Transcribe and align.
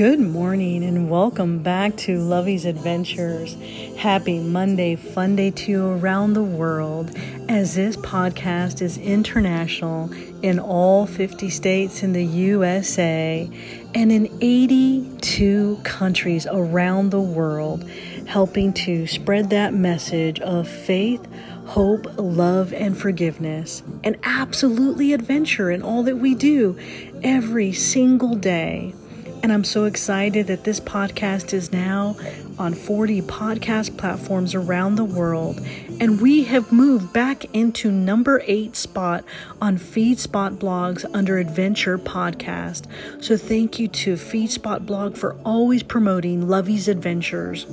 Good 0.00 0.18
morning 0.20 0.82
and 0.82 1.10
welcome 1.10 1.58
back 1.58 1.94
to 1.98 2.16
Lovey's 2.20 2.64
Adventures. 2.64 3.54
Happy 3.98 4.38
Monday, 4.38 4.96
fun 4.96 5.36
day 5.36 5.50
to 5.50 5.70
you 5.70 5.86
around 5.88 6.32
the 6.32 6.42
world 6.42 7.14
as 7.50 7.74
this 7.74 7.98
podcast 7.98 8.80
is 8.80 8.96
international 8.96 10.10
in 10.40 10.58
all 10.58 11.04
50 11.04 11.50
states 11.50 12.02
in 12.02 12.14
the 12.14 12.24
USA 12.24 13.46
and 13.94 14.10
in 14.10 14.34
82 14.40 15.78
countries 15.84 16.46
around 16.46 17.10
the 17.10 17.20
world, 17.20 17.86
helping 18.26 18.72
to 18.72 19.06
spread 19.06 19.50
that 19.50 19.74
message 19.74 20.40
of 20.40 20.66
faith, 20.66 21.28
hope, 21.66 22.06
love, 22.16 22.72
and 22.72 22.96
forgiveness, 22.96 23.82
and 24.02 24.16
absolutely 24.22 25.12
adventure 25.12 25.70
in 25.70 25.82
all 25.82 26.02
that 26.04 26.16
we 26.16 26.34
do 26.34 26.78
every 27.22 27.74
single 27.74 28.34
day. 28.34 28.94
And 29.42 29.52
I'm 29.52 29.64
so 29.64 29.84
excited 29.84 30.48
that 30.48 30.64
this 30.64 30.80
podcast 30.80 31.54
is 31.54 31.72
now 31.72 32.16
on 32.58 32.74
40 32.74 33.22
podcast 33.22 33.96
platforms 33.96 34.54
around 34.54 34.96
the 34.96 35.04
world. 35.04 35.60
And 35.98 36.20
we 36.20 36.44
have 36.44 36.70
moved 36.72 37.12
back 37.12 37.46
into 37.54 37.90
number 37.90 38.42
eight 38.46 38.76
spot 38.76 39.24
on 39.62 39.78
FeedSpot 39.78 40.58
blogs 40.58 41.08
under 41.14 41.38
Adventure 41.38 41.96
Podcast. 41.96 42.84
So 43.22 43.36
thank 43.38 43.78
you 43.78 43.88
to 43.88 44.14
FeedSpot 44.14 44.84
blog 44.84 45.16
for 45.16 45.34
always 45.44 45.82
promoting 45.82 46.46
Lovey's 46.46 46.86
Adventures. 46.86 47.66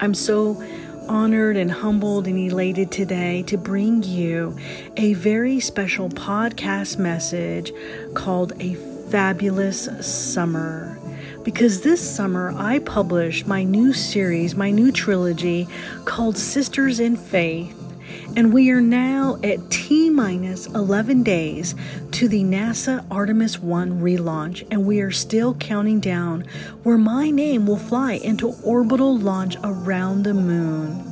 I'm 0.00 0.14
so 0.14 0.62
honored 1.08 1.56
and 1.56 1.70
humbled 1.70 2.26
and 2.26 2.38
elated 2.38 2.90
today 2.90 3.42
to 3.42 3.58
bring 3.58 4.02
you 4.02 4.56
a 4.96 5.12
very 5.14 5.60
special 5.60 6.08
podcast 6.08 6.98
message 6.98 7.72
called 8.14 8.52
A 8.60 8.89
fabulous 9.10 9.88
summer. 10.06 10.96
Because 11.42 11.80
this 11.80 12.00
summer 12.00 12.52
I 12.56 12.78
published 12.78 13.46
my 13.46 13.64
new 13.64 13.92
series, 13.92 14.54
my 14.54 14.70
new 14.70 14.92
trilogy 14.92 15.66
called 16.04 16.36
Sisters 16.38 17.00
in 17.00 17.16
Faith. 17.16 17.76
And 18.36 18.52
we 18.52 18.70
are 18.70 18.80
now 18.80 19.38
at 19.42 19.68
T 19.70 20.10
minus 20.10 20.66
11 20.66 21.24
days 21.24 21.74
to 22.12 22.28
the 22.28 22.44
NASA 22.44 23.04
Artemis 23.10 23.58
1 23.58 24.00
relaunch, 24.00 24.64
and 24.70 24.86
we 24.86 25.00
are 25.00 25.10
still 25.10 25.54
counting 25.54 25.98
down 25.98 26.42
where 26.84 26.98
my 26.98 27.30
name 27.30 27.66
will 27.66 27.76
fly 27.76 28.12
into 28.12 28.54
orbital 28.62 29.18
launch 29.18 29.56
around 29.64 30.22
the 30.22 30.34
moon. 30.34 31.04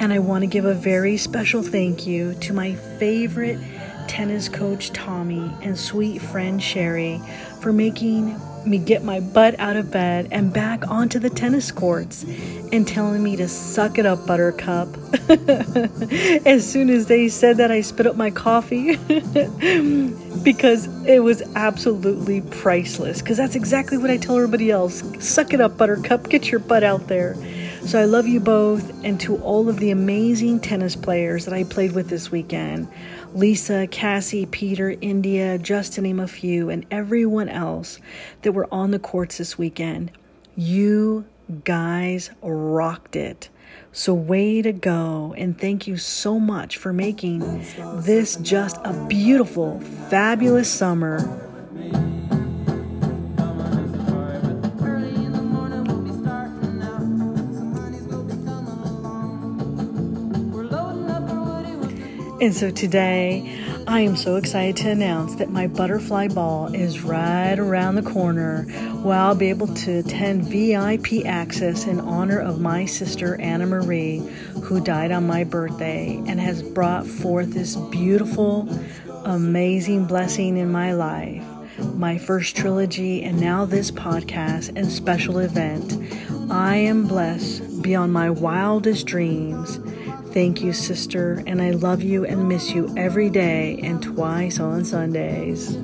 And 0.00 0.12
I 0.12 0.18
want 0.18 0.42
to 0.42 0.48
give 0.48 0.64
a 0.64 0.74
very 0.74 1.16
special 1.16 1.62
thank 1.62 2.06
you 2.06 2.34
to 2.40 2.52
my 2.52 2.74
favorite 2.74 3.58
tennis 4.06 4.48
coach 4.48 4.92
Tommy 4.92 5.52
and 5.62 5.78
sweet 5.78 6.20
friend 6.20 6.62
Sherry 6.62 7.20
for 7.60 7.72
making 7.72 8.40
me 8.66 8.78
get 8.78 9.04
my 9.04 9.20
butt 9.20 9.58
out 9.58 9.76
of 9.76 9.90
bed 9.90 10.28
and 10.30 10.52
back 10.52 10.88
onto 10.88 11.18
the 11.18 11.30
tennis 11.30 11.70
courts 11.70 12.24
and 12.72 12.86
telling 12.86 13.22
me 13.22 13.36
to 13.36 13.48
suck 13.48 13.98
it 13.98 14.06
up, 14.06 14.26
Buttercup. 14.26 14.88
as 16.46 16.70
soon 16.70 16.90
as 16.90 17.06
they 17.06 17.28
said 17.28 17.58
that, 17.58 17.70
I 17.70 17.80
spit 17.80 18.06
up 18.06 18.16
my 18.16 18.30
coffee 18.30 18.96
because 20.42 20.86
it 21.06 21.22
was 21.22 21.42
absolutely 21.54 22.40
priceless. 22.40 23.20
Because 23.22 23.36
that's 23.36 23.54
exactly 23.54 23.98
what 23.98 24.10
I 24.10 24.16
tell 24.16 24.36
everybody 24.36 24.70
else 24.70 25.02
suck 25.20 25.52
it 25.52 25.60
up, 25.60 25.78
Buttercup, 25.78 26.28
get 26.28 26.50
your 26.50 26.60
butt 26.60 26.82
out 26.82 27.06
there. 27.06 27.36
So 27.86 28.00
I 28.00 28.04
love 28.04 28.26
you 28.26 28.40
both, 28.40 29.04
and 29.04 29.20
to 29.20 29.36
all 29.42 29.68
of 29.68 29.78
the 29.78 29.92
amazing 29.92 30.58
tennis 30.58 30.96
players 30.96 31.44
that 31.44 31.54
I 31.54 31.62
played 31.62 31.92
with 31.92 32.08
this 32.08 32.32
weekend. 32.32 32.88
Lisa, 33.36 33.86
Cassie, 33.86 34.46
Peter, 34.46 34.96
India, 35.02 35.58
just 35.58 35.92
to 35.92 36.00
name 36.00 36.20
a 36.20 36.26
few, 36.26 36.70
and 36.70 36.86
everyone 36.90 37.50
else 37.50 37.98
that 38.40 38.52
were 38.52 38.66
on 38.72 38.92
the 38.92 38.98
courts 38.98 39.36
this 39.36 39.58
weekend. 39.58 40.10
You 40.56 41.26
guys 41.62 42.30
rocked 42.40 43.14
it. 43.14 43.50
So, 43.92 44.14
way 44.14 44.62
to 44.62 44.72
go, 44.72 45.34
and 45.36 45.60
thank 45.60 45.86
you 45.86 45.98
so 45.98 46.40
much 46.40 46.78
for 46.78 46.94
making 46.94 47.62
this 47.96 48.36
just 48.36 48.78
a 48.84 48.94
beautiful, 49.06 49.80
fabulous 50.08 50.70
summer. 50.70 51.45
And 62.38 62.54
so 62.54 62.70
today, 62.70 63.64
I 63.86 64.00
am 64.00 64.14
so 64.14 64.36
excited 64.36 64.76
to 64.82 64.90
announce 64.90 65.36
that 65.36 65.48
my 65.48 65.66
butterfly 65.68 66.28
ball 66.28 66.66
is 66.74 67.00
right 67.00 67.58
around 67.58 67.94
the 67.94 68.02
corner 68.02 68.64
where 69.02 69.18
I'll 69.18 69.34
be 69.34 69.48
able 69.48 69.68
to 69.68 70.00
attend 70.00 70.44
VIP 70.44 71.24
access 71.24 71.86
in 71.86 71.98
honor 71.98 72.38
of 72.38 72.60
my 72.60 72.84
sister 72.84 73.40
Anna 73.40 73.64
Marie, 73.64 74.18
who 74.64 74.84
died 74.84 75.12
on 75.12 75.26
my 75.26 75.44
birthday 75.44 76.22
and 76.26 76.38
has 76.38 76.62
brought 76.62 77.06
forth 77.06 77.54
this 77.54 77.74
beautiful, 77.76 78.68
amazing 79.24 80.04
blessing 80.04 80.58
in 80.58 80.70
my 80.70 80.92
life. 80.92 81.42
My 81.94 82.18
first 82.18 82.54
trilogy, 82.54 83.22
and 83.22 83.40
now 83.40 83.64
this 83.64 83.90
podcast 83.90 84.76
and 84.76 84.92
special 84.92 85.38
event. 85.38 85.96
I 86.50 86.76
am 86.76 87.06
blessed 87.06 87.80
beyond 87.80 88.12
my 88.12 88.28
wildest 88.28 89.06
dreams 89.06 89.80
Thank 90.36 90.60
you, 90.60 90.74
sister, 90.74 91.42
and 91.46 91.62
I 91.62 91.70
love 91.70 92.02
you 92.02 92.26
and 92.26 92.46
miss 92.46 92.72
you 92.72 92.92
every 92.94 93.30
day 93.30 93.80
and 93.82 94.02
twice 94.02 94.60
on 94.60 94.84
Sundays. 94.84 95.78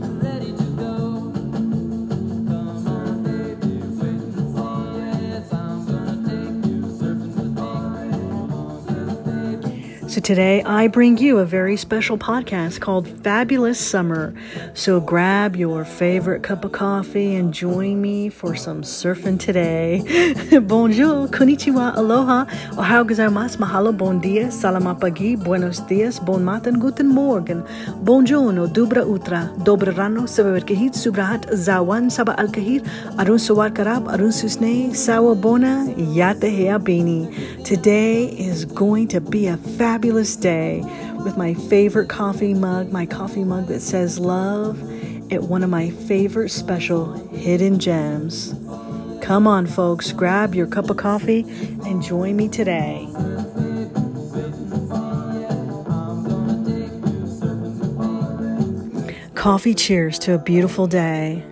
So 10.12 10.21
today 10.21 10.62
I 10.65 10.89
bring 10.89 11.17
you 11.17 11.39
a 11.39 11.47
very 11.47 11.78
special 11.78 12.19
podcast 12.19 12.81
called 12.81 13.09
Fabulous 13.25 13.81
Summer. 13.81 14.34
So 14.75 15.00
grab 15.00 15.56
your 15.56 15.87
favorite 15.87 16.43
cup 16.43 16.67
of 16.67 16.73
coffee 16.73 17.34
and 17.34 17.55
join 17.55 18.03
me 18.03 18.28
for 18.28 18.55
some 18.55 18.83
surfing 18.83 19.41
today. 19.41 20.05
Bonjour, 20.69 21.28
konnichiwa, 21.28 21.97
aloha, 21.97 22.45
ohayou 22.77 23.09
gozaimasu, 23.09 23.56
mahalo, 23.56 23.97
bon 23.97 24.21
dia, 24.21 24.49
salamapagi, 24.49 25.43
buenos 25.43 25.81
dias, 25.89 26.19
bon 26.19 26.44
matin, 26.44 26.79
guten 26.79 27.09
morgen, 27.09 27.62
bonjourno, 28.05 28.69
dubra 28.69 29.06
utra, 29.06 29.49
dobra 29.65 29.97
rano, 29.97 30.29
sababerkahit, 30.29 30.93
subrahat, 30.93 31.49
zawan, 31.55 32.12
saba 32.12 32.34
alkahir, 32.37 32.84
arun 33.19 33.39
sawar 33.39 33.71
karab, 33.71 34.12
arun 34.12 34.29
susne, 34.31 34.94
sawa 34.94 35.34
bona, 35.34 35.87
yate 35.97 36.53
heabini. 36.53 37.65
Today 37.65 38.27
is 38.27 38.67
going 38.67 39.09
to 39.09 39.19
be 39.19 39.47
a 39.47 39.56
fabulous 39.56 40.01
fabulous 40.02 40.34
day 40.34 40.80
with 41.24 41.36
my 41.36 41.54
favorite 41.54 42.08
coffee 42.08 42.54
mug, 42.54 42.90
my 42.90 43.06
coffee 43.06 43.44
mug 43.44 43.68
that 43.68 43.78
says 43.78 44.18
love, 44.18 44.82
at 45.32 45.44
one 45.44 45.62
of 45.62 45.70
my 45.70 45.90
favorite 45.90 46.48
special 46.48 47.12
hidden 47.28 47.78
gems. 47.78 48.52
Come 49.22 49.46
on, 49.46 49.64
folks, 49.64 50.10
grab 50.10 50.56
your 50.56 50.66
cup 50.66 50.90
of 50.90 50.96
coffee 50.96 51.42
and 51.86 52.02
join 52.02 52.34
me 52.34 52.48
today. 52.48 53.06
Coffee 59.37 59.75
cheers 59.75 60.19
to 60.19 60.34
a 60.34 60.38
beautiful 60.38 60.88
day. 60.88 61.44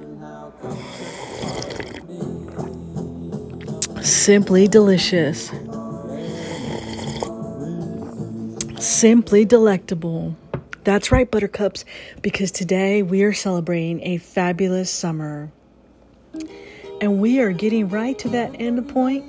Simply 4.03 4.67
delicious. 4.67 5.53
Simply 8.81 9.45
delectable. 9.45 10.37
That's 10.85 11.13
right, 11.13 11.31
Buttercups, 11.31 11.85
because 12.23 12.51
today 12.51 13.03
we 13.03 13.23
are 13.25 13.35
celebrating 13.35 14.01
a 14.03 14.17
fabulous 14.17 14.91
summer. 14.91 15.53
And 16.99 17.21
we 17.21 17.41
are 17.41 17.53
getting 17.53 17.91
right 17.91 18.19
to 18.21 18.31
that 18.31 18.59
end 18.59 18.89
point. 18.89 19.27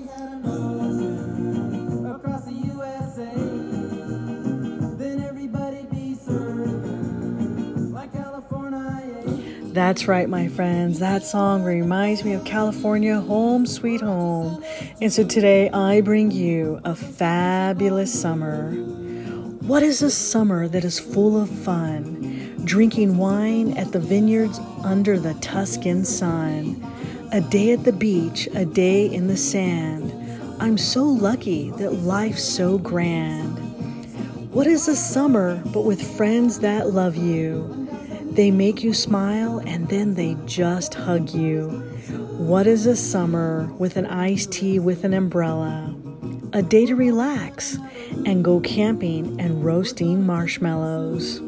That's 9.74 10.08
right, 10.08 10.30
my 10.30 10.48
friends. 10.48 11.00
That 11.00 11.24
song 11.24 11.64
reminds 11.64 12.24
me 12.24 12.32
of 12.32 12.46
California, 12.46 13.20
home 13.20 13.66
sweet 13.66 14.00
home. 14.00 14.64
And 15.02 15.12
so 15.12 15.26
today 15.26 15.70
I 15.72 16.00
bring 16.00 16.32
you 16.32 16.80
a 16.86 16.96
fabulous 16.96 18.18
summer. 18.18 18.74
What 19.62 19.84
is 19.84 20.02
a 20.02 20.10
summer 20.10 20.68
that 20.68 20.84
is 20.84 21.00
full 21.00 21.40
of 21.40 21.48
fun? 21.48 22.56
Drinking 22.66 23.18
wine 23.18 23.78
at 23.78 23.92
the 23.92 24.00
vineyards 24.00 24.60
under 24.84 25.20
the 25.20 25.36
Tuscan 25.36 26.04
sun. 26.04 26.84
A 27.32 27.42
day 27.42 27.72
at 27.72 27.84
the 27.84 27.94
beach, 27.94 28.50
a 28.56 28.66
day 28.66 29.06
in 29.06 29.28
the 29.28 29.38
sand. 29.38 30.12
I'm 30.60 30.80
so 30.80 31.04
lucky 31.04 31.70
that 31.78 31.94
life's 31.94 32.44
so 32.44 32.80
grand. 32.80 33.60
What 34.52 34.66
is 34.66 34.88
a 34.88 34.96
summer 34.96 35.62
but 35.68 35.86
with 35.86 36.18
friends 36.18 36.58
that 36.62 36.90
love 36.90 37.16
you? 37.16 37.88
They 38.32 38.50
make 38.50 38.82
you 38.82 38.96
smile 38.96 39.60
and 39.60 39.88
then 39.90 40.16
they 40.16 40.38
just 40.48 40.96
hug 40.96 41.30
you. 41.30 41.70
What 42.36 42.66
is 42.66 42.88
a 42.88 42.96
summer 42.96 43.72
with 43.78 43.96
an 43.96 44.08
iced 44.08 44.54
tea 44.54 44.80
with 44.80 45.04
an 45.04 45.14
umbrella? 45.14 45.96
A 46.54 46.62
day 46.62 46.86
to 46.86 46.96
relax 46.96 47.78
and 48.26 48.44
go 48.44 48.60
camping 48.60 49.40
and 49.40 49.64
roasting 49.64 50.26
marshmallows. 50.26 51.40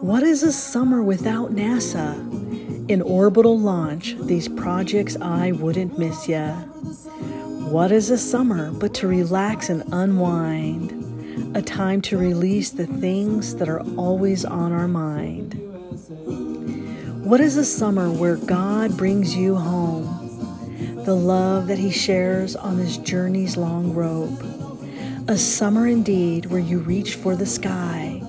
What 0.00 0.22
is 0.22 0.44
a 0.44 0.52
summer 0.52 1.02
without 1.02 1.52
NASA? 1.56 2.16
In 2.88 3.02
orbital 3.02 3.58
launch, 3.58 4.14
these 4.20 4.48
projects 4.48 5.16
I 5.20 5.50
wouldn't 5.50 5.98
miss 5.98 6.28
ya. 6.28 6.54
What 7.72 7.90
is 7.90 8.10
a 8.10 8.18
summer 8.18 8.70
but 8.70 8.94
to 8.94 9.08
relax 9.08 9.70
and 9.70 9.82
unwind? 9.92 11.56
A 11.56 11.62
time 11.62 12.00
to 12.02 12.16
release 12.16 12.70
the 12.70 12.86
things 12.86 13.56
that 13.56 13.68
are 13.68 13.82
always 13.96 14.44
on 14.44 14.70
our 14.70 14.86
mind. 14.86 15.54
What 17.24 17.40
is 17.40 17.56
a 17.56 17.64
summer 17.64 18.08
where 18.08 18.36
God 18.36 18.96
brings 18.96 19.34
you 19.34 19.56
home? 19.56 20.17
The 21.08 21.14
love 21.14 21.68
that 21.68 21.78
He 21.78 21.90
shares 21.90 22.54
on 22.54 22.76
this 22.76 22.98
journey's 22.98 23.56
long 23.56 23.94
rope. 23.94 24.42
A 25.26 25.38
summer 25.38 25.86
indeed 25.86 26.44
where 26.44 26.60
you 26.60 26.80
reach 26.80 27.14
for 27.14 27.34
the 27.34 27.46
sky, 27.46 28.20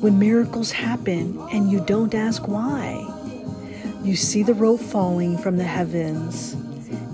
when 0.00 0.18
miracles 0.18 0.72
happen 0.72 1.38
and 1.52 1.70
you 1.70 1.78
don't 1.78 2.12
ask 2.12 2.48
why. 2.48 3.06
You 4.02 4.16
see 4.16 4.42
the 4.42 4.52
rope 4.52 4.80
falling 4.80 5.38
from 5.38 5.58
the 5.58 5.62
heavens 5.62 6.56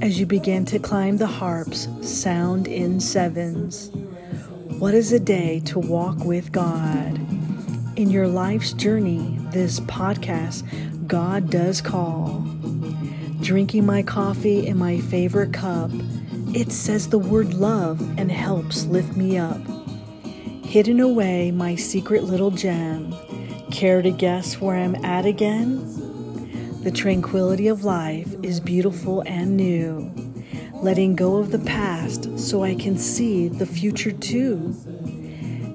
as 0.00 0.18
you 0.18 0.24
begin 0.24 0.64
to 0.64 0.78
climb 0.78 1.18
the 1.18 1.26
harps, 1.26 1.86
sound 2.00 2.66
in 2.66 2.98
sevens. 2.98 3.90
What 4.78 4.94
is 4.94 5.12
a 5.12 5.20
day 5.20 5.60
to 5.66 5.78
walk 5.78 6.24
with 6.24 6.50
God? 6.50 7.20
In 7.98 8.08
your 8.08 8.26
life's 8.26 8.72
journey, 8.72 9.36
this 9.50 9.80
podcast 9.80 10.64
God 11.06 11.50
does 11.50 11.82
call. 11.82 12.42
Drinking 13.42 13.86
my 13.86 14.02
coffee 14.02 14.66
in 14.66 14.76
my 14.76 15.00
favorite 15.00 15.52
cup, 15.52 15.90
it 16.54 16.70
says 16.70 17.08
the 17.08 17.18
word 17.18 17.54
love 17.54 18.00
and 18.18 18.30
helps 18.30 18.84
lift 18.84 19.16
me 19.16 19.38
up. 19.38 19.60
Hidden 20.62 21.00
away 21.00 21.50
my 21.50 21.74
secret 21.74 22.24
little 22.24 22.50
gem. 22.50 23.14
Care 23.70 24.02
to 24.02 24.10
guess 24.10 24.60
where 24.60 24.76
I'm 24.76 24.94
at 25.04 25.24
again? 25.24 25.78
The 26.82 26.90
tranquility 26.90 27.68
of 27.68 27.82
life 27.82 28.34
is 28.42 28.60
beautiful 28.60 29.22
and 29.22 29.56
new. 29.56 30.12
Letting 30.74 31.16
go 31.16 31.38
of 31.38 31.50
the 31.50 31.58
past 31.60 32.38
so 32.38 32.62
I 32.62 32.74
can 32.74 32.98
see 32.98 33.48
the 33.48 33.66
future 33.66 34.12
too. 34.12 34.76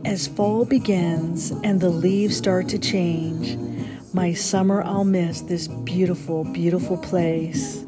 As 0.06 0.28
fall 0.28 0.66
begins 0.66 1.52
and 1.64 1.82
the 1.82 1.90
leaves 1.90 2.38
start 2.38 2.70
to 2.70 2.78
change, 2.78 3.58
my 4.16 4.32
summer 4.32 4.82
I'll 4.82 5.04
miss 5.04 5.42
this 5.42 5.68
beautiful, 5.68 6.46
beautiful 6.46 6.96
place. 6.96 7.84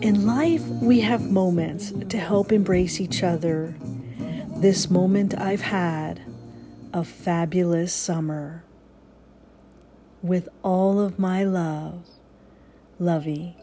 In 0.00 0.24
life, 0.24 0.62
we 0.62 1.00
have 1.00 1.30
moments 1.30 1.92
to 2.08 2.16
help 2.16 2.52
embrace 2.52 3.02
each 3.02 3.22
other. 3.22 3.74
This 4.56 4.88
moment 4.88 5.38
I've 5.38 5.60
had 5.60 6.22
a 6.94 7.04
fabulous 7.04 7.92
summer. 7.92 8.64
With 10.22 10.48
all 10.62 10.98
of 10.98 11.18
my 11.18 11.44
love, 11.44 12.06
Lovey. 12.98 13.54